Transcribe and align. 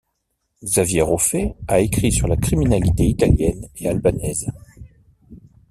Xavier 0.63 1.03
Raufer 1.03 1.53
a 1.67 1.79
écrit 1.79 2.11
sur 2.11 2.27
la 2.27 2.35
criminalité 2.35 3.03
italienne 3.05 3.67
et 3.75 3.87
albanaise. 3.87 4.51